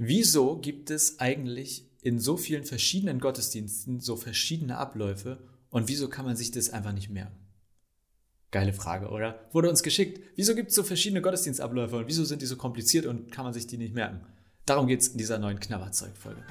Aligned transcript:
wieso 0.00 0.56
gibt 0.56 0.90
es 0.90 1.20
eigentlich 1.20 1.84
in 2.00 2.18
so 2.18 2.38
vielen 2.38 2.64
verschiedenen 2.64 3.20
Gottesdiensten 3.20 4.00
so 4.00 4.16
verschiedene 4.16 4.78
Abläufe 4.78 5.38
und 5.68 5.88
wieso 5.88 6.08
kann 6.08 6.24
man 6.24 6.36
sich 6.36 6.50
das 6.50 6.70
einfach 6.70 6.92
nicht 6.92 7.10
merken? 7.10 7.36
Geile 8.50 8.72
Frage, 8.72 9.10
oder? 9.10 9.46
Wurde 9.52 9.68
uns 9.68 9.82
geschickt. 9.82 10.20
Wieso 10.34 10.54
gibt 10.54 10.70
es 10.70 10.74
so 10.74 10.82
verschiedene 10.82 11.20
Gottesdienstabläufe 11.20 11.98
und 11.98 12.08
wieso 12.08 12.24
sind 12.24 12.40
die 12.40 12.46
so 12.46 12.56
kompliziert 12.56 13.04
und 13.04 13.30
kann 13.30 13.44
man 13.44 13.52
sich 13.52 13.66
die 13.66 13.76
nicht 13.76 13.94
merken? 13.94 14.22
Darum 14.64 14.86
geht 14.86 15.02
es 15.02 15.08
in 15.08 15.18
dieser 15.18 15.38
neuen 15.38 15.60
Knabberzeug-Folge. 15.60 16.42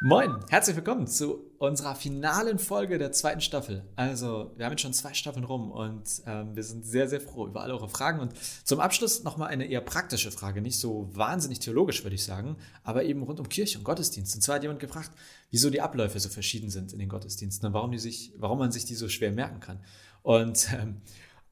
Moin, 0.00 0.38
herzlich 0.48 0.76
willkommen 0.76 1.08
zu 1.08 1.50
unserer 1.58 1.96
finalen 1.96 2.60
Folge 2.60 2.98
der 2.98 3.10
zweiten 3.10 3.40
Staffel. 3.40 3.82
Also, 3.96 4.52
wir 4.54 4.64
haben 4.64 4.70
jetzt 4.74 4.82
schon 4.82 4.92
zwei 4.92 5.12
Staffeln 5.12 5.42
rum 5.42 5.72
und 5.72 6.22
ähm, 6.24 6.54
wir 6.54 6.62
sind 6.62 6.86
sehr, 6.86 7.08
sehr 7.08 7.20
froh 7.20 7.48
über 7.48 7.62
alle 7.62 7.74
eure 7.74 7.88
Fragen. 7.88 8.20
Und 8.20 8.32
zum 8.62 8.78
Abschluss 8.78 9.24
nochmal 9.24 9.48
eine 9.48 9.66
eher 9.66 9.80
praktische 9.80 10.30
Frage, 10.30 10.62
nicht 10.62 10.78
so 10.78 11.10
wahnsinnig 11.14 11.58
theologisch, 11.58 12.04
würde 12.04 12.14
ich 12.14 12.22
sagen, 12.22 12.58
aber 12.84 13.02
eben 13.02 13.24
rund 13.24 13.40
um 13.40 13.48
Kirche 13.48 13.76
und 13.76 13.82
Gottesdienst. 13.82 14.36
Und 14.36 14.42
zwar 14.42 14.54
hat 14.54 14.62
jemand 14.62 14.78
gefragt, 14.78 15.10
wieso 15.50 15.68
die 15.68 15.80
Abläufe 15.80 16.20
so 16.20 16.28
verschieden 16.28 16.70
sind 16.70 16.92
in 16.92 17.00
den 17.00 17.08
Gottesdiensten 17.08 17.66
und 17.66 17.72
warum, 17.72 17.90
die 17.90 17.98
sich, 17.98 18.32
warum 18.38 18.60
man 18.60 18.70
sich 18.70 18.84
die 18.84 18.94
so 18.94 19.08
schwer 19.08 19.32
merken 19.32 19.58
kann. 19.58 19.80
Und 20.22 20.68
ähm, 20.80 21.00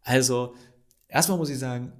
also, 0.02 0.54
erstmal 1.08 1.36
muss 1.36 1.50
ich 1.50 1.58
sagen, 1.58 1.92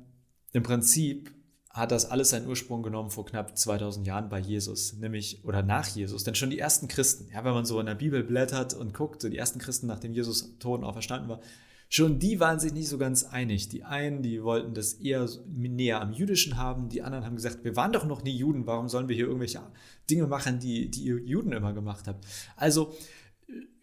im 0.53 0.62
Prinzip 0.62 1.36
hat 1.77 1.93
das 1.93 2.11
alles 2.11 2.30
seinen 2.30 2.47
Ursprung 2.47 2.83
genommen 2.83 3.11
vor 3.11 3.27
knapp 3.27 3.57
2000 3.57 4.07
Jahren 4.07 4.30
bei 4.30 4.39
Jesus, 4.39 4.95
nämlich 4.95 5.45
oder 5.45 5.62
nach 5.62 5.87
Jesus. 5.89 6.25
Denn 6.25 6.34
schon 6.34 6.48
die 6.48 6.59
ersten 6.59 6.89
Christen, 6.89 7.29
ja, 7.33 7.45
wenn 7.45 7.53
man 7.53 7.67
so 7.67 7.79
in 7.79 7.87
der 7.87 7.95
Bibel 7.95 8.25
blättert 8.25 8.73
und 8.73 8.95
guckt, 8.95 9.21
so 9.21 9.29
die 9.29 9.37
ersten 9.37 9.59
Christen, 9.59 9.87
nachdem 9.87 10.15
Jesus 10.15 10.59
tot 10.59 10.81
und 10.81 10.84
auferstanden 10.84 11.29
war, 11.29 11.41
schon 11.91 12.19
die 12.19 12.41
waren 12.41 12.59
sich 12.59 12.73
nicht 12.73 12.89
so 12.89 12.97
ganz 12.97 13.25
einig. 13.25 13.69
Die 13.69 13.84
einen, 13.84 14.23
die 14.23 14.43
wollten 14.43 14.73
das 14.73 14.95
eher 14.95 15.28
näher 15.47 16.00
am 16.00 16.12
Jüdischen 16.12 16.56
haben, 16.56 16.89
die 16.89 17.03
anderen 17.03 17.27
haben 17.27 17.37
gesagt, 17.37 17.62
wir 17.62 17.77
waren 17.77 17.93
doch 17.93 18.06
noch 18.06 18.22
nie 18.22 18.34
Juden, 18.34 18.67
warum 18.67 18.89
sollen 18.89 19.09
wir 19.09 19.15
hier 19.15 19.27
irgendwelche 19.27 19.61
Dinge 20.09 20.27
machen, 20.27 20.59
die, 20.59 20.91
die 20.91 21.05
ihr 21.05 21.19
Juden 21.19 21.53
immer 21.53 21.75
gemacht 21.75 22.09
habt? 22.09 22.25
Also 22.56 22.95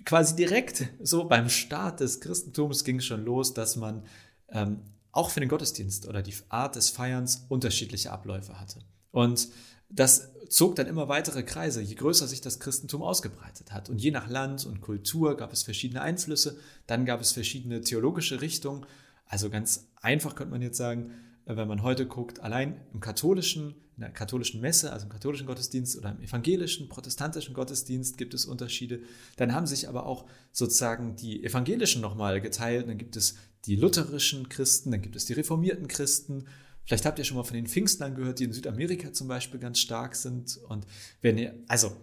quasi 0.04 0.36
direkt 0.36 0.89
so 1.02 1.26
beim 1.26 1.48
Start 1.48 2.00
des 2.00 2.20
Christentums 2.22 2.84
ging 2.84 2.98
es 2.98 3.06
schon 3.06 3.23
los, 3.23 3.54
dass 3.54 3.76
man 3.76 4.04
ähm, 4.50 4.80
auch 5.14 5.30
für 5.30 5.39
den 5.39 5.47
Gottesdienst 5.47 6.08
oder 6.08 6.22
die 6.22 6.36
Art 6.50 6.75
des 6.75 6.89
Feierns 6.89 7.45
unterschiedliche 7.47 8.11
Abläufe 8.11 8.59
hatte. 8.59 8.80
Und 9.11 9.47
das 9.89 10.31
zog 10.50 10.75
dann 10.75 10.88
immer 10.88 11.08
weitere 11.08 11.44
Kreise, 11.44 11.81
je 11.81 11.95
größer 11.95 12.28
sich 12.28 12.42
das 12.42 12.59
Christentum 12.59 13.03
ausgebreitet 13.03 13.72
hat. 13.72 13.89
Und 13.89 14.00
je 14.00 14.11
nach 14.11 14.28
Land 14.28 14.66
und 14.66 14.81
Kultur 14.81 15.38
gab 15.38 15.53
es 15.53 15.64
verschiedene 15.64 16.02
Einflüsse, 16.02 16.58
dann 16.88 17.05
gab 17.05 17.22
es 17.22 17.31
verschiedene 17.31 17.81
theologische 17.81 18.42
Richtungen. 18.42 18.86
Also 19.25 19.50
ganz 19.50 19.88
einfach 20.02 20.36
könnte 20.36 20.52
man 20.52 20.61
jetzt 20.61 20.78
sagen, 20.78 21.11
wenn 21.45 21.67
man 21.67 21.83
heute 21.83 22.08
guckt, 22.08 22.39
allein 22.39 22.80
im 22.94 23.00
katholischen, 23.00 23.75
in 23.95 24.02
der 24.02 24.11
katholischen 24.11 24.61
Messe, 24.61 24.92
also 24.92 25.05
im 25.05 25.11
katholischen 25.11 25.45
Gottesdienst 25.45 25.98
oder 25.98 26.11
im 26.11 26.22
evangelischen, 26.22 26.89
protestantischen 26.89 27.53
Gottesdienst 27.53 28.17
gibt 28.17 28.33
es 28.33 28.45
Unterschiede. 28.45 29.02
Dann 29.36 29.53
haben 29.53 29.67
sich 29.67 29.89
aber 29.89 30.05
auch 30.05 30.25
sozusagen 30.52 31.16
die 31.16 31.44
evangelischen 31.44 32.02
nochmal 32.02 32.42
geteilt. 32.42 32.88
Dann 32.88 32.98
gibt 32.98 33.16
es 33.16 33.36
die 33.66 33.75
lutherischen 33.75 34.50
Christen, 34.50 34.92
dann 34.92 35.02
gibt 35.02 35.16
es 35.16 35.25
die 35.25 35.33
reformierten 35.33 35.88
Christen. 35.88 36.45
Vielleicht 36.86 37.06
habt 37.06 37.17
ihr 37.19 37.25
schon 37.25 37.38
mal 37.38 37.44
von 37.44 37.56
den 37.56 37.67
Pfingstlern 37.67 38.16
gehört, 38.16 38.39
die 38.39 38.45
in 38.45 38.53
Südamerika 38.53 39.14
zum 39.14 39.28
Beispiel 39.28 39.59
ganz 39.59 39.80
stark 39.80 40.16
sind. 40.16 40.58
Und 40.67 40.86
wenn 41.22 41.38
ihr, 41.38 41.53
also 41.67 41.95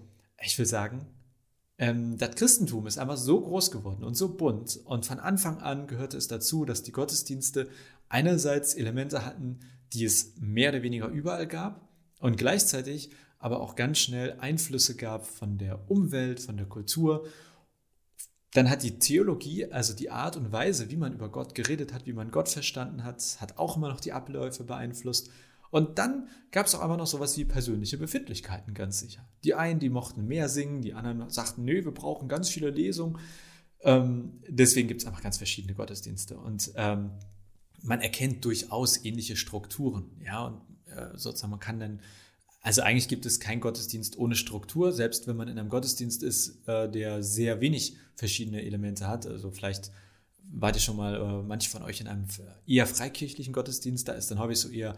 ich 0.42 0.58
will 0.58 0.66
sagen, 0.66 1.06
ähm, 1.76 2.16
das 2.18 2.34
Christentum 2.34 2.86
ist 2.86 2.98
einfach 2.98 3.16
so 3.16 3.40
groß 3.40 3.70
geworden 3.70 4.04
und 4.04 4.14
so 4.14 4.36
bunt. 4.36 4.78
Und 4.84 5.04
von 5.04 5.18
Anfang 5.18 5.58
an 5.58 5.86
gehörte 5.86 6.16
es 6.16 6.28
dazu, 6.28 6.64
dass 6.64 6.82
die 6.82 6.92
Gottesdienste 6.92 7.68
einerseits 8.08 8.74
Elemente 8.74 9.24
hatten, 9.24 9.60
die 9.92 10.04
es 10.04 10.34
mehr 10.38 10.70
oder 10.70 10.82
weniger 10.82 11.08
überall 11.08 11.46
gab 11.46 11.88
und 12.20 12.36
gleichzeitig 12.36 13.10
aber 13.38 13.60
auch 13.60 13.74
ganz 13.74 13.98
schnell 13.98 14.36
Einflüsse 14.38 14.94
gab 14.96 15.26
von 15.26 15.56
der 15.56 15.90
Umwelt, 15.90 16.40
von 16.40 16.58
der 16.58 16.66
Kultur 16.66 17.26
dann 18.52 18.68
hat 18.68 18.82
die 18.82 18.98
Theologie, 18.98 19.66
also 19.66 19.94
die 19.94 20.10
Art 20.10 20.36
und 20.36 20.50
Weise, 20.50 20.90
wie 20.90 20.96
man 20.96 21.12
über 21.12 21.28
Gott 21.28 21.54
geredet 21.54 21.92
hat, 21.92 22.06
wie 22.06 22.12
man 22.12 22.30
Gott 22.30 22.48
verstanden 22.48 23.04
hat, 23.04 23.22
hat 23.40 23.58
auch 23.58 23.76
immer 23.76 23.88
noch 23.88 24.00
die 24.00 24.12
Abläufe 24.12 24.64
beeinflusst. 24.64 25.30
Und 25.70 25.98
dann 25.98 26.28
gab 26.50 26.66
es 26.66 26.74
auch 26.74 26.84
immer 26.84 26.96
noch 26.96 27.06
sowas 27.06 27.36
wie 27.38 27.44
persönliche 27.44 27.96
Befindlichkeiten, 27.96 28.74
ganz 28.74 28.98
sicher. 28.98 29.28
Die 29.44 29.54
einen, 29.54 29.78
die 29.78 29.88
mochten 29.88 30.26
mehr 30.26 30.48
singen, 30.48 30.82
die 30.82 30.94
anderen 30.94 31.30
sagten, 31.30 31.64
nö, 31.64 31.84
wir 31.84 31.94
brauchen 31.94 32.28
ganz 32.28 32.48
viele 32.48 32.70
Lesungen. 32.70 33.18
Ähm, 33.82 34.40
deswegen 34.48 34.88
gibt 34.88 35.02
es 35.02 35.06
einfach 35.06 35.22
ganz 35.22 35.36
verschiedene 35.36 35.74
Gottesdienste. 35.74 36.36
Und 36.36 36.72
ähm, 36.74 37.12
man 37.82 38.00
erkennt 38.00 38.44
durchaus 38.44 39.04
ähnliche 39.04 39.36
Strukturen. 39.36 40.10
Ja, 40.24 40.46
und 40.46 40.60
äh, 40.86 41.16
sozusagen, 41.16 41.52
man 41.52 41.60
kann 41.60 41.78
dann 41.78 42.00
also 42.62 42.82
eigentlich 42.82 43.08
gibt 43.08 43.24
es 43.26 43.40
keinen 43.40 43.60
Gottesdienst 43.60 44.18
ohne 44.18 44.34
Struktur, 44.34 44.92
selbst 44.92 45.26
wenn 45.26 45.36
man 45.36 45.48
in 45.48 45.58
einem 45.58 45.70
Gottesdienst 45.70 46.22
ist, 46.22 46.66
äh, 46.68 46.90
der 46.90 47.22
sehr 47.22 47.60
wenig 47.60 47.96
verschiedene 48.16 48.62
Elemente 48.62 49.08
hat. 49.08 49.26
Also 49.26 49.50
vielleicht 49.50 49.90
wart 50.52 50.76
ihr 50.76 50.82
schon 50.82 50.96
mal, 50.96 51.14
äh, 51.14 51.42
manche 51.42 51.70
von 51.70 51.82
euch 51.82 52.00
in 52.00 52.06
einem 52.06 52.26
eher 52.66 52.86
freikirchlichen 52.86 53.52
Gottesdienst, 53.52 54.08
da 54.08 54.12
ist 54.12 54.30
dann 54.30 54.38
häufig 54.38 54.58
so 54.58 54.68
eher 54.68 54.96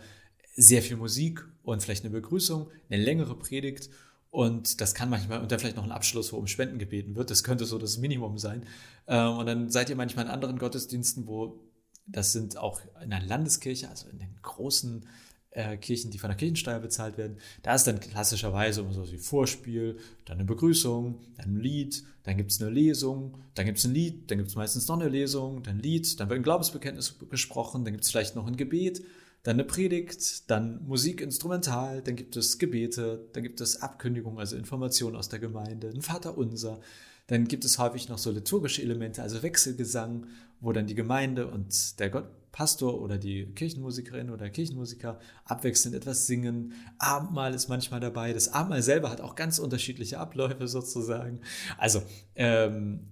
sehr 0.55 0.83
viel 0.83 0.97
Musik 0.97 1.47
und 1.63 1.83
vielleicht 1.83 2.05
eine 2.05 2.13
Begrüßung, 2.13 2.69
eine 2.91 3.03
längere 3.03 3.39
Predigt 3.39 3.91
und 4.31 4.81
das 4.81 4.95
kann 4.95 5.11
manchmal, 5.11 5.41
und 5.41 5.53
dann 5.53 5.59
vielleicht 5.59 5.77
noch 5.77 5.85
ein 5.85 5.93
Abschluss, 5.93 6.33
wo 6.33 6.39
um 6.39 6.47
Spenden 6.47 6.79
gebeten 6.79 7.15
wird, 7.17 7.31
das 7.31 7.45
könnte 7.45 7.67
so 7.67 7.79
das 7.79 7.99
Minimum 7.99 8.39
sein. 8.39 8.65
Ähm, 9.07 9.37
und 9.37 9.47
dann 9.47 9.71
seid 9.71 9.91
ihr 9.91 9.97
manchmal 9.97 10.25
in 10.25 10.31
anderen 10.31 10.59
Gottesdiensten, 10.59 11.27
wo 11.27 11.61
das 12.07 12.33
sind 12.33 12.57
auch 12.57 12.81
in 13.03 13.11
der 13.11 13.21
Landeskirche, 13.21 13.89
also 13.89 14.09
in 14.09 14.19
den 14.19 14.35
großen 14.41 15.07
äh, 15.53 15.77
Kirchen, 15.77 16.11
die 16.11 16.19
von 16.19 16.31
der 16.31 16.37
Kirchensteuer 16.37 16.81
bezahlt 16.81 17.19
werden. 17.19 17.37
Da 17.63 17.75
ist 17.75 17.87
dann 17.87 18.01
klassischerweise 18.01 18.81
immer 18.81 18.93
so 18.93 19.11
wie 19.11 19.19
Vorspiel, 19.19 19.99
dann 20.25 20.39
eine 20.39 20.45
Begrüßung, 20.45 21.21
dann 21.37 21.57
ein 21.57 21.61
Lied, 21.61 22.05
dann 22.25 22.37
gibt 22.37 22.53
es 22.53 22.61
eine 22.61 22.71
Lesung, 22.71 23.39
dann 23.55 23.67
gibt 23.67 23.79
es 23.79 23.85
ein 23.85 23.93
Lied, 23.93 24.31
dann 24.31 24.39
gibt 24.39 24.51
es 24.51 24.57
meistens 24.57 24.89
noch 24.89 24.99
eine 24.99 25.09
Lesung, 25.09 25.63
dann 25.63 25.77
ein 25.77 25.83
Lied, 25.83 26.19
dann 26.19 26.29
wird 26.29 26.41
ein 26.41 26.43
Glaubensbekenntnis 26.43 27.19
gesprochen, 27.31 27.85
dann 27.85 27.93
gibt 27.93 28.05
es 28.05 28.11
vielleicht 28.11 28.37
noch 28.37 28.47
ein 28.47 28.57
Gebet, 28.57 29.03
dann 29.43 29.57
eine 29.57 29.65
Predigt, 29.65 30.51
dann 30.51 30.87
Musik 30.87 31.21
instrumental, 31.21 32.01
dann 32.03 32.17
gibt 32.17 32.37
es 32.37 32.59
Gebete, 32.59 33.29
dann 33.33 33.43
gibt 33.43 33.61
es 33.61 33.83
Abkündigungen, 33.83 34.39
also 34.39 34.57
Informationen 34.57 35.17
aus 35.17 35.29
der 35.29 35.41
Gemeinde, 35.41 35.89
ein 35.89 36.03
Vater 36.03 36.39
unser. 36.39 36.81
Dann 37.29 37.47
gibt 37.47 37.65
es 37.65 37.79
häufig 37.79 38.09
noch 38.09 38.19
so 38.19 38.31
liturgische 38.31 38.83
Elemente, 38.83 39.23
also 39.23 39.43
Wechselgesang, 39.43 40.27
wo 40.61 40.73
dann 40.73 40.87
die 40.87 40.95
Gemeinde 40.95 41.49
und 41.49 41.99
der 41.99 42.11
Gott, 42.11 42.27
Pastor 42.53 43.01
oder 43.01 43.17
die 43.17 43.47
Kirchenmusikerin 43.47 44.31
oder 44.31 44.51
Kirchenmusiker 44.51 45.19
abwechselnd 45.47 45.97
etwas 45.97 46.27
singen. 46.27 46.75
Abendmahl 46.99 47.55
ist 47.55 47.69
manchmal 47.69 48.01
dabei. 48.01 48.35
Das 48.35 48.53
Abendmahl 48.53 48.83
selber 48.83 49.11
hat 49.11 49.23
auch 49.23 49.35
ganz 49.35 49.59
unterschiedliche 49.59 50.19
Abläufe 50.19 50.69
sozusagen. 50.69 51.41
Also, 51.79 52.03
ähm, 52.35 53.09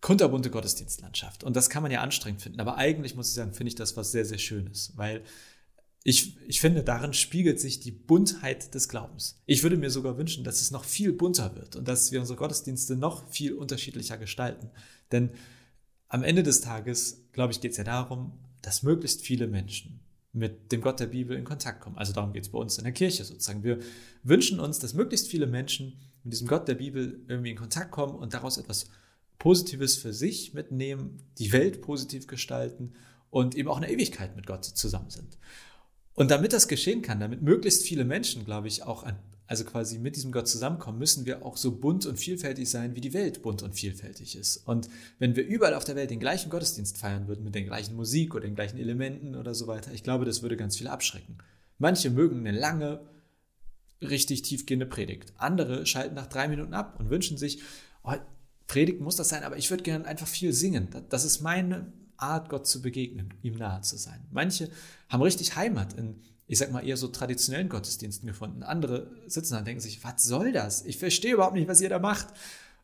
kunterbunte 0.00 0.50
Gottesdienstlandschaft. 0.50 1.42
Und 1.42 1.56
das 1.56 1.70
kann 1.70 1.82
man 1.82 1.90
ja 1.90 2.02
anstrengend 2.02 2.40
finden. 2.40 2.60
Aber 2.60 2.76
eigentlich 2.76 3.16
muss 3.16 3.28
ich 3.28 3.34
sagen, 3.34 3.52
finde 3.52 3.68
ich 3.68 3.74
das 3.74 3.96
was 3.96 4.12
sehr, 4.12 4.24
sehr 4.24 4.38
Schönes, 4.38 4.92
weil 4.94 5.22
ich, 6.04 6.36
ich 6.46 6.60
finde, 6.60 6.82
darin 6.82 7.12
spiegelt 7.12 7.60
sich 7.60 7.80
die 7.80 7.90
Buntheit 7.90 8.74
des 8.74 8.88
Glaubens. 8.88 9.40
Ich 9.46 9.62
würde 9.62 9.76
mir 9.76 9.90
sogar 9.90 10.16
wünschen, 10.16 10.44
dass 10.44 10.60
es 10.60 10.70
noch 10.70 10.84
viel 10.84 11.12
bunter 11.12 11.54
wird 11.56 11.76
und 11.76 11.88
dass 11.88 12.12
wir 12.12 12.20
unsere 12.20 12.38
Gottesdienste 12.38 12.96
noch 12.96 13.28
viel 13.30 13.52
unterschiedlicher 13.52 14.16
gestalten. 14.16 14.70
Denn 15.12 15.30
am 16.08 16.22
Ende 16.22 16.42
des 16.42 16.60
Tages, 16.60 17.28
glaube 17.32 17.52
ich, 17.52 17.60
geht 17.60 17.72
es 17.72 17.76
ja 17.76 17.84
darum, 17.84 18.32
dass 18.62 18.82
möglichst 18.82 19.22
viele 19.22 19.46
Menschen 19.46 20.00
mit 20.32 20.72
dem 20.72 20.80
Gott 20.80 21.00
der 21.00 21.06
Bibel 21.06 21.36
in 21.36 21.44
Kontakt 21.44 21.80
kommen. 21.80 21.98
Also 21.98 22.12
darum 22.12 22.32
geht 22.32 22.44
es 22.44 22.50
bei 22.50 22.58
uns 22.58 22.78
in 22.78 22.84
der 22.84 22.92
Kirche 22.92 23.24
sozusagen. 23.24 23.64
Wir 23.64 23.78
wünschen 24.22 24.60
uns, 24.60 24.78
dass 24.78 24.94
möglichst 24.94 25.28
viele 25.28 25.46
Menschen 25.46 25.98
mit 26.22 26.32
diesem 26.32 26.46
Gott 26.46 26.68
der 26.68 26.74
Bibel 26.74 27.24
irgendwie 27.28 27.50
in 27.50 27.56
Kontakt 27.56 27.90
kommen 27.90 28.14
und 28.14 28.34
daraus 28.34 28.58
etwas 28.58 28.88
Positives 29.38 29.96
für 29.96 30.12
sich 30.12 30.54
mitnehmen, 30.54 31.22
die 31.38 31.52
Welt 31.52 31.80
positiv 31.80 32.26
gestalten 32.26 32.92
und 33.30 33.54
eben 33.54 33.68
auch 33.68 33.76
in 33.76 33.82
der 33.82 33.92
Ewigkeit 33.92 34.36
mit 34.36 34.46
Gott 34.46 34.64
zusammen 34.64 35.10
sind. 35.10 35.38
Und 36.18 36.32
damit 36.32 36.52
das 36.52 36.66
geschehen 36.66 37.00
kann, 37.00 37.20
damit 37.20 37.42
möglichst 37.42 37.84
viele 37.84 38.04
Menschen, 38.04 38.44
glaube 38.44 38.66
ich, 38.66 38.82
auch 38.82 39.04
an, 39.04 39.16
also 39.46 39.64
quasi 39.64 40.00
mit 40.00 40.16
diesem 40.16 40.32
Gott 40.32 40.48
zusammenkommen, 40.48 40.98
müssen 40.98 41.26
wir 41.26 41.46
auch 41.46 41.56
so 41.56 41.78
bunt 41.78 42.06
und 42.06 42.18
vielfältig 42.18 42.68
sein, 42.68 42.96
wie 42.96 43.00
die 43.00 43.14
Welt 43.14 43.40
bunt 43.40 43.62
und 43.62 43.74
vielfältig 43.74 44.36
ist. 44.36 44.56
Und 44.66 44.88
wenn 45.20 45.36
wir 45.36 45.46
überall 45.46 45.74
auf 45.74 45.84
der 45.84 45.94
Welt 45.94 46.10
den 46.10 46.18
gleichen 46.18 46.50
Gottesdienst 46.50 46.98
feiern 46.98 47.28
würden, 47.28 47.44
mit 47.44 47.54
der 47.54 47.62
gleichen 47.62 47.94
Musik 47.94 48.34
oder 48.34 48.48
den 48.48 48.56
gleichen 48.56 48.78
Elementen 48.78 49.36
oder 49.36 49.54
so 49.54 49.68
weiter, 49.68 49.92
ich 49.92 50.02
glaube, 50.02 50.24
das 50.24 50.42
würde 50.42 50.56
ganz 50.56 50.76
viele 50.76 50.90
abschrecken. 50.90 51.38
Manche 51.78 52.10
mögen 52.10 52.40
eine 52.40 52.58
lange, 52.58 53.00
richtig 54.02 54.42
tiefgehende 54.42 54.86
Predigt. 54.86 55.32
Andere 55.36 55.86
schalten 55.86 56.16
nach 56.16 56.26
drei 56.26 56.48
Minuten 56.48 56.74
ab 56.74 56.96
und 56.98 57.10
wünschen 57.10 57.38
sich, 57.38 57.62
oh, 58.02 58.14
Predigt 58.66 59.00
muss 59.00 59.14
das 59.14 59.28
sein, 59.28 59.44
aber 59.44 59.56
ich 59.56 59.70
würde 59.70 59.84
gerne 59.84 60.04
einfach 60.04 60.26
viel 60.26 60.52
singen. 60.52 60.88
Das 61.10 61.24
ist 61.24 61.40
meine 61.40 61.92
Art, 62.18 62.48
Gott 62.50 62.66
zu 62.66 62.82
begegnen, 62.82 63.34
ihm 63.42 63.56
nahe 63.56 63.80
zu 63.80 63.96
sein. 63.96 64.26
Manche 64.30 64.70
haben 65.08 65.22
richtig 65.22 65.56
Heimat 65.56 65.94
in 65.94 66.20
ich 66.50 66.58
sag 66.58 66.72
mal, 66.72 66.84
eher 66.84 66.96
so 66.96 67.08
traditionellen 67.08 67.68
Gottesdiensten 67.68 68.26
gefunden. 68.26 68.62
Andere 68.62 69.10
sitzen 69.26 69.52
da 69.52 69.58
und 69.58 69.66
denken 69.66 69.82
sich, 69.82 70.02
was 70.02 70.24
soll 70.24 70.50
das? 70.50 70.82
Ich 70.86 70.96
verstehe 70.96 71.34
überhaupt 71.34 71.54
nicht, 71.54 71.68
was 71.68 71.82
ihr 71.82 71.90
da 71.90 71.98
macht. 71.98 72.28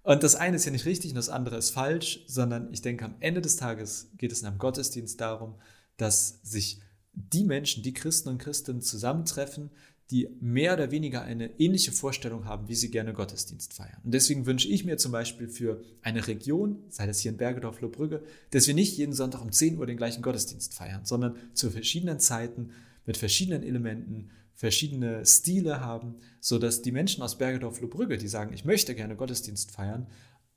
Und 0.02 0.22
das 0.22 0.34
eine 0.34 0.56
ist 0.56 0.66
ja 0.66 0.70
nicht 0.70 0.84
richtig 0.84 1.12
und 1.12 1.16
das 1.16 1.30
andere 1.30 1.56
ist 1.56 1.70
falsch, 1.70 2.24
sondern 2.26 2.70
ich 2.74 2.82
denke, 2.82 3.06
am 3.06 3.14
Ende 3.20 3.40
des 3.40 3.56
Tages 3.56 4.10
geht 4.18 4.32
es 4.32 4.42
in 4.42 4.48
einem 4.48 4.58
Gottesdienst 4.58 5.18
darum, 5.18 5.54
dass 5.96 6.40
sich 6.42 6.82
die 7.14 7.44
Menschen, 7.44 7.82
die 7.82 7.94
Christen 7.94 8.28
und 8.28 8.38
Christinnen 8.38 8.82
zusammentreffen, 8.82 9.70
die 10.10 10.28
mehr 10.40 10.74
oder 10.74 10.90
weniger 10.90 11.22
eine 11.22 11.58
ähnliche 11.58 11.92
Vorstellung 11.92 12.44
haben, 12.44 12.68
wie 12.68 12.74
sie 12.74 12.90
gerne 12.90 13.14
Gottesdienst 13.14 13.72
feiern. 13.72 14.00
Und 14.04 14.12
deswegen 14.12 14.44
wünsche 14.44 14.68
ich 14.68 14.84
mir 14.84 14.98
zum 14.98 15.12
Beispiel 15.12 15.48
für 15.48 15.82
eine 16.02 16.26
Region, 16.26 16.78
sei 16.90 17.06
das 17.06 17.20
hier 17.20 17.30
in 17.30 17.38
Bergedorf, 17.38 17.80
Lohbrügge, 17.80 18.22
dass 18.50 18.66
wir 18.66 18.74
nicht 18.74 18.98
jeden 18.98 19.14
Sonntag 19.14 19.40
um 19.40 19.50
10 19.50 19.78
Uhr 19.78 19.86
den 19.86 19.96
gleichen 19.96 20.22
Gottesdienst 20.22 20.74
feiern, 20.74 21.04
sondern 21.04 21.36
zu 21.54 21.70
verschiedenen 21.70 22.20
Zeiten 22.20 22.70
mit 23.06 23.16
verschiedenen 23.16 23.62
Elementen, 23.62 24.30
verschiedene 24.54 25.24
Stile 25.24 25.80
haben, 25.80 26.16
sodass 26.40 26.82
die 26.82 26.92
Menschen 26.92 27.22
aus 27.22 27.38
Bergedorf 27.38 27.80
Lohbrügge, 27.80 28.18
die 28.18 28.28
sagen, 28.28 28.52
ich 28.52 28.64
möchte 28.64 28.94
gerne 28.94 29.16
Gottesdienst 29.16 29.70
feiern, 29.70 30.06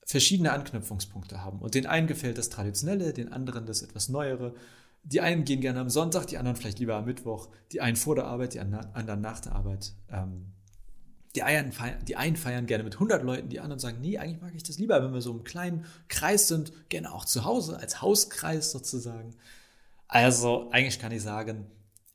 verschiedene 0.06 0.54
Anknüpfungspunkte 0.54 1.44
haben. 1.44 1.60
Und 1.60 1.74
den 1.76 1.86
einen 1.86 2.08
gefällt 2.08 2.38
das 2.38 2.50
Traditionelle, 2.50 3.14
den 3.14 3.32
anderen 3.32 3.66
das 3.66 3.82
etwas 3.82 4.08
Neuere 4.08 4.56
die 5.10 5.22
einen 5.22 5.46
gehen 5.46 5.62
gerne 5.62 5.80
am 5.80 5.90
Sonntag, 5.90 6.28
die 6.28 6.38
anderen 6.38 6.58
vielleicht 6.58 6.80
lieber 6.80 6.96
am 6.96 7.06
Mittwoch, 7.06 7.50
die 7.72 7.80
einen 7.80 7.96
vor 7.96 8.16
der 8.16 8.26
Arbeit, 8.26 8.54
die 8.54 8.60
anderen 8.60 9.22
nach 9.22 9.40
der 9.40 9.54
Arbeit. 9.54 9.94
Ähm, 10.12 10.48
die, 11.36 11.44
einen 11.44 11.72
feiern, 11.72 12.04
die 12.06 12.16
einen 12.16 12.36
feiern 12.36 12.66
gerne 12.66 12.84
mit 12.84 12.96
100 12.96 13.24
Leuten, 13.24 13.50
die 13.50 13.60
anderen 13.60 13.80
sagen, 13.80 14.00
nee, 14.02 14.18
eigentlich 14.18 14.42
mag 14.42 14.54
ich 14.56 14.64
das 14.64 14.78
lieber, 14.80 15.02
wenn 15.04 15.14
wir 15.14 15.22
so 15.22 15.32
im 15.32 15.44
kleinen 15.44 15.86
Kreis 16.10 16.48
sind, 16.48 16.90
gerne 16.90 17.14
auch 17.14 17.26
zu 17.26 17.46
Hause, 17.46 17.80
als 17.80 18.02
Hauskreis 18.02 18.72
sozusagen. 18.72 19.36
Also 20.08 20.70
eigentlich 20.72 21.00
kann 21.00 21.12
ich 21.12 21.22
sagen, 21.22 21.68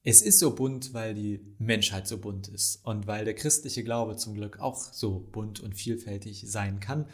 es 0.05 0.21
ist 0.21 0.39
so 0.39 0.55
bunt, 0.55 0.93
weil 0.93 1.15
die 1.15 1.55
Menschheit 1.59 2.09
so 2.09 2.19
bunt 2.19 2.49
ist 2.49 2.85
und 2.85 3.07
weil 3.07 3.25
der 3.25 3.35
christliche 3.35 3.85
Glaube 3.85 4.17
zum 4.17 4.35
Glück 4.35 4.59
auch 4.59 4.77
so 4.77 5.21
bunt 5.21 5.61
und 5.61 5.75
vielfältig 5.75 6.45
sein 6.47 6.81
kann. 6.81 7.07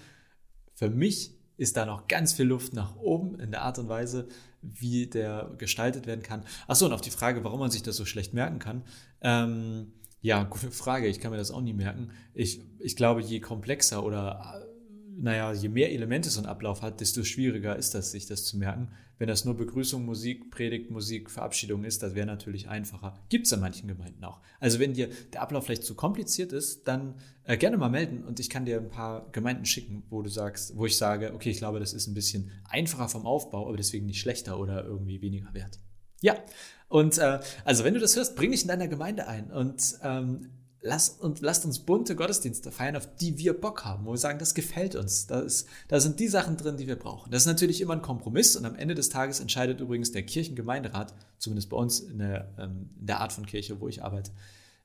Für 0.75 0.89
mich 0.89 1.38
ist 1.59 1.77
da 1.77 1.85
noch 1.85 2.09
ganz 2.09 2.33
viel 2.33 2.47
Luft 2.47 2.73
nach 2.73 2.97
oben 2.97 3.39
in 3.39 3.51
der 3.51 3.63
Art 3.63 3.79
und 3.79 3.89
Weise, 3.89 4.29
wie 4.63 5.07
der 5.07 5.51
gestaltet 5.59 6.07
werden 6.07 6.23
kann. 6.23 6.45
Achso, 6.67 6.87
und 6.87 6.93
auf 6.93 7.01
die 7.03 7.11
Frage, 7.11 7.45
warum 7.45 7.61
man 7.61 7.71
sich 7.71 7.83
das 7.83 7.97
so 7.97 8.07
schlecht 8.07 8.33
merken 8.33 8.59
kann. 8.59 8.83
Ähm, 9.21 9.93
ja, 10.21 10.45
gute 10.45 10.71
Frage. 10.71 11.07
Ich 11.09 11.21
kann 11.21 11.31
mir 11.31 11.37
das 11.37 11.51
auch 11.51 11.61
nie 11.61 11.75
merken. 11.75 12.11
Ich, 12.33 12.61
ich 12.79 12.97
glaube, 12.97 13.21
je 13.21 13.41
komplexer 13.41 14.05
oder 14.05 14.68
naja, 15.21 15.53
je 15.53 15.69
mehr 15.69 15.93
Elemente 15.93 16.31
so 16.31 16.41
ein 16.41 16.47
Ablauf 16.47 16.83
hat, 16.83 17.01
desto 17.01 17.25
schwieriger 17.25 17.77
ist 17.77 17.95
das, 17.95 18.13
sich 18.13 18.27
das 18.27 18.45
zu 18.45 18.57
merken. 18.57 18.89
Wenn 19.19 19.27
das 19.27 19.45
nur 19.45 19.57
Begrüßung, 19.57 20.05
Musik, 20.05 20.51
Predigt, 20.53 20.91
Musik, 20.91 21.29
Verabschiedung 21.29 21.83
ist, 21.83 22.03
das 22.05 22.15
wäre 22.15 22.27
natürlich 22.27 22.69
einfacher. 22.69 23.19
Gibt 23.29 23.47
es 23.47 23.53
in 23.53 23.59
manchen 23.59 23.89
Gemeinden 23.89 24.23
auch. 24.23 24.41
Also 24.61 24.79
wenn 24.79 24.95
dir 24.95 25.09
der 25.33 25.43
Ablauf 25.43 25.65
vielleicht 25.65 25.83
zu 25.83 25.97
kompliziert 25.97 26.53
ist, 26.53 26.87
dann 26.87 27.15
äh, 27.43 27.57
gerne 27.57 27.77
mal 27.77 27.89
melden 27.89 28.23
und 28.23 28.39
ich 28.39 28.49
kann 28.49 28.65
dir 28.65 28.79
ein 28.79 28.91
paar 28.91 29.29
Gemeinden 29.33 29.65
schicken, 29.65 30.05
wo 30.09 30.23
du 30.23 30.31
sagst, 30.31 30.77
wo 30.77 30.87
ich 30.87 30.97
sage, 30.97 31.35
okay, 31.35 31.51
ich 31.51 31.59
glaube, 31.59 31.81
das 31.81 31.93
ist 31.93 32.07
ein 32.07 32.15
bisschen 32.15 32.53
einfacher 32.65 33.09
vom 33.09 33.27
Aufbau, 33.27 33.67
aber 33.67 33.77
deswegen 33.77 34.07
nicht 34.07 34.21
schlechter 34.21 34.61
oder 34.61 34.85
irgendwie 34.85 35.21
weniger 35.21 35.53
wert. 35.53 35.81
Ja, 36.21 36.37
und 36.89 37.19
äh, 37.19 37.41
also 37.65 37.85
wenn 37.85 37.95
du 37.95 38.01
das 38.01 38.15
hörst, 38.15 38.37
bring 38.37 38.53
dich 38.53 38.63
in 38.63 38.69
deiner 38.69 38.89
Gemeinde 38.89 39.27
ein 39.27 39.51
und 39.51 39.99
ähm, 40.03 40.51
lasst, 40.81 41.21
und 41.21 41.41
lasst 41.41 41.65
uns 41.65 41.81
bunte 41.81 42.15
Gottesdienste 42.17 42.71
feiern, 42.71 42.97
auf 42.97 43.09
die 43.17 43.39
wir 43.39 43.59
Bock 43.59 43.85
haben, 43.85 44.07
wo 44.07 44.13
wir 44.13 44.19
sagen, 44.19 44.39
das 44.39 44.55
gefällt 44.55 44.95
uns. 44.95 45.27
Da, 45.27 45.41
ist, 45.41 45.67
da 45.89 46.01
sind 46.01 46.21
die 46.21 46.29
Sachen 46.29 46.57
drin, 46.57 46.77
die 46.77 46.87
wir 46.87 46.97
brauchen. 46.97 47.31
Das 47.31 47.43
ist 47.43 47.47
natürlich 47.47 47.81
immer 47.81 47.95
ein 47.95 48.03
Kompromiss 48.03 48.57
und 48.57 48.65
am 48.65 48.75
Ende 48.77 48.95
des 48.95 49.09
Tages 49.09 49.41
entscheidet 49.41 49.81
übrigens 49.81 50.13
der 50.13 50.23
Kirchengemeinderat, 50.23 51.15
zumindest 51.39 51.71
bei 51.71 51.77
uns 51.77 52.01
in 52.01 52.19
der, 52.19 52.53
ähm, 52.59 52.91
in 52.99 53.07
der 53.07 53.21
Art 53.21 53.33
von 53.33 53.47
Kirche, 53.47 53.81
wo 53.81 53.89
ich 53.89 54.03
arbeite, 54.03 54.31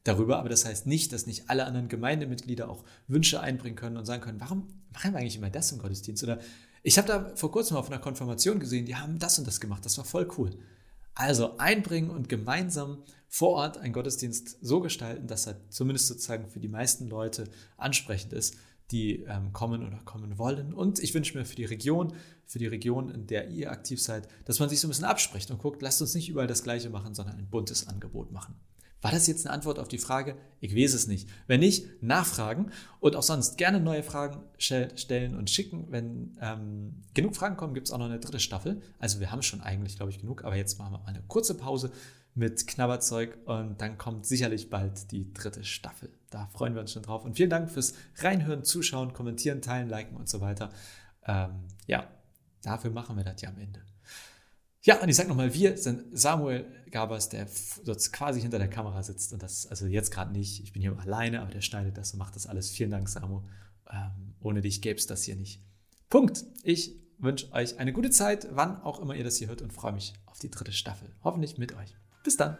darüber. 0.03 0.39
Aber 0.39 0.49
das 0.49 0.65
heißt 0.65 0.87
nicht, 0.87 1.13
dass 1.13 1.27
nicht 1.27 1.49
alle 1.49 1.65
anderen 1.65 1.87
Gemeindemitglieder 1.87 2.69
auch 2.69 2.83
Wünsche 3.07 3.39
einbringen 3.39 3.75
können 3.75 3.97
und 3.97 4.05
sagen 4.05 4.21
können, 4.21 4.39
warum 4.39 4.67
machen 4.91 5.13
wir 5.13 5.19
eigentlich 5.19 5.37
immer 5.37 5.49
das 5.49 5.71
im 5.71 5.79
Gottesdienst? 5.79 6.23
Oder 6.23 6.39
ich 6.81 6.97
habe 6.97 7.07
da 7.07 7.31
vor 7.35 7.51
kurzem 7.51 7.77
auf 7.77 7.89
einer 7.89 7.99
Konfirmation 7.99 8.59
gesehen, 8.59 8.85
die 8.85 8.95
haben 8.95 9.19
das 9.19 9.39
und 9.39 9.47
das 9.47 9.61
gemacht, 9.61 9.85
das 9.85 9.97
war 9.97 10.05
voll 10.05 10.27
cool. 10.37 10.51
Also 11.15 11.57
einbringen 11.57 12.10
und 12.10 12.30
gemeinsam 12.30 13.04
vor 13.27 13.50
Ort 13.51 13.77
einen 13.77 13.94
Gottesdienst 13.94 14.57
so 14.62 14.80
gestalten, 14.80 15.27
dass 15.27 15.48
er 15.48 15.57
zumindest 15.69 16.07
sozusagen 16.07 16.48
für 16.48 16.60
die 16.60 16.68
meisten 16.68 17.07
Leute 17.07 17.50
ansprechend 17.77 18.33
ist, 18.33 18.57
die 18.92 19.24
ähm, 19.24 19.54
kommen 19.54 19.86
oder 19.86 19.98
kommen 20.06 20.38
wollen. 20.38 20.74
Und 20.74 21.00
ich 21.00 21.13
wünsche 21.13 21.38
mir 21.38 21.45
für 21.45 21.56
die 21.56 21.65
Region, 21.65 22.13
für 22.45 22.60
die 22.60 22.68
Region, 22.68 23.10
in 23.10 23.27
der 23.27 23.50
ihr 23.50 23.71
aktiv 23.71 24.01
seid, 24.01 24.27
dass 24.45 24.60
man 24.60 24.69
sich 24.69 24.80
so 24.80 24.88
ein 24.88 24.92
bisschen 24.92 25.06
abspricht 25.06 25.50
und 25.50 25.57
guckt, 25.57 25.81
lasst 25.81 26.01
uns 26.01 26.13
nicht 26.13 26.30
überall 26.30 26.48
das 26.48 26.63
Gleiche 26.63 26.89
machen, 26.89 27.15
sondern 27.15 27.38
ein 27.38 27.50
buntes 27.50 27.88
Angebot 27.88 28.31
machen. 28.31 28.56
War 29.03 29.11
das 29.11 29.27
jetzt 29.27 29.45
eine 29.45 29.53
Antwort 29.53 29.79
auf 29.79 29.89
die 29.89 29.97
Frage? 29.97 30.38
Ich 30.61 30.75
weiß 30.75 30.94
es 30.94 31.07
nicht. 31.07 31.27
Wenn 31.45 31.59
nicht, 31.59 32.01
nachfragen 32.01 32.71
und 33.01 33.17
auch 33.17 33.21
sonst 33.21 33.57
gerne 33.57 33.81
neue 33.81 34.01
Fragen 34.01 34.39
stellen 34.57 35.35
und 35.35 35.50
schicken. 35.50 35.88
Wenn 35.89 36.38
ähm, 36.41 37.03
genug 37.13 37.35
Fragen 37.35 37.57
kommen, 37.57 37.73
gibt 37.73 37.88
es 37.88 37.94
auch 37.94 37.97
noch 37.97 38.05
eine 38.05 38.19
dritte 38.19 38.39
Staffel. 38.39 38.81
Also 39.00 39.19
wir 39.19 39.29
haben 39.29 39.41
schon 39.41 39.59
eigentlich, 39.59 39.97
glaube 39.97 40.09
ich, 40.11 40.19
genug, 40.19 40.45
aber 40.45 40.55
jetzt 40.55 40.79
machen 40.79 40.94
wir 40.94 41.00
mal 41.00 41.07
eine 41.07 41.21
kurze 41.27 41.55
Pause 41.55 41.91
mit 42.33 42.65
Knabberzeug 42.65 43.38
und 43.45 43.81
dann 43.81 43.97
kommt 43.97 44.25
sicherlich 44.25 44.69
bald 44.69 45.11
die 45.11 45.33
dritte 45.33 45.65
Staffel. 45.65 46.09
Da 46.29 46.47
freuen 46.47 46.73
wir 46.73 46.79
uns 46.81 46.94
schon 46.94 47.03
drauf. 47.03 47.25
Und 47.25 47.35
vielen 47.35 47.50
Dank 47.50 47.69
fürs 47.69 47.95
Reinhören, 48.19 48.63
Zuschauen, 48.63 49.11
Kommentieren, 49.11 49.61
Teilen, 49.61 49.89
Liken 49.89 50.15
und 50.15 50.29
so 50.29 50.39
weiter. 50.39 50.69
Ähm, 51.27 51.65
ja, 51.88 52.07
dafür 52.61 52.91
machen 52.91 53.17
wir 53.17 53.25
das 53.25 53.41
ja 53.41 53.50
am 53.50 53.57
Ende. 53.59 53.81
Ja, 54.81 55.01
und 55.01 55.09
ich 55.09 55.15
sage 55.15 55.29
nochmal, 55.29 55.53
wir 55.53 55.77
sind 55.77 56.17
Samuel 56.17 56.65
Gabers, 56.93 57.27
der 57.27 57.47
dort 57.83 58.13
quasi 58.13 58.39
hinter 58.39 58.59
der 58.59 58.69
Kamera 58.69 59.03
sitzt 59.03 59.33
und 59.33 59.43
das, 59.43 59.67
also 59.67 59.87
jetzt 59.87 60.11
gerade 60.11 60.31
nicht, 60.31 60.63
ich 60.63 60.71
bin 60.71 60.81
hier 60.81 60.97
alleine, 60.97 61.41
aber 61.41 61.51
der 61.51 61.61
schneidet 61.61 61.97
das 61.97 62.13
und 62.13 62.19
macht 62.19 62.35
das 62.35 62.47
alles. 62.47 62.69
Vielen 62.69 62.91
Dank, 62.91 63.09
Samu. 63.09 63.41
Ähm, 63.91 64.35
ohne 64.39 64.61
dich 64.61 64.81
gäbe 64.81 64.99
es 64.99 65.07
das 65.07 65.23
hier 65.23 65.35
nicht. 65.35 65.61
Punkt. 66.09 66.45
Ich 66.63 66.95
wünsche 67.17 67.51
euch 67.51 67.79
eine 67.79 67.93
gute 67.93 68.11
Zeit, 68.11 68.47
wann 68.51 68.81
auch 68.81 68.99
immer 68.99 69.15
ihr 69.15 69.23
das 69.23 69.37
hier 69.37 69.47
hört 69.47 69.61
und 69.61 69.73
freue 69.73 69.93
mich 69.93 70.13
auf 70.27 70.39
die 70.39 70.51
dritte 70.51 70.71
Staffel. 70.71 71.09
Hoffentlich 71.23 71.57
mit 71.57 71.75
euch. 71.75 71.95
Bis 72.23 72.37
dann. 72.37 72.57